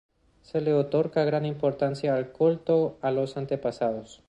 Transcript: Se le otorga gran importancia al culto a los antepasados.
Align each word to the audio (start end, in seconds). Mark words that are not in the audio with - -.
Se 0.41 0.61
le 0.61 0.73
otorga 0.73 1.25
gran 1.25 1.45
importancia 1.45 2.15
al 2.15 2.31
culto 2.31 2.97
a 3.01 3.11
los 3.11 3.37
antepasados. 3.37 4.19